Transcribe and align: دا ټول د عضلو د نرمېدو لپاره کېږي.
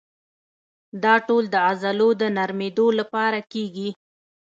دا 1.03 1.13
ټول 1.27 1.43
د 1.53 1.55
عضلو 1.67 2.09
د 2.21 2.23
نرمېدو 2.37 2.87
لپاره 2.99 3.39
کېږي. 3.53 3.89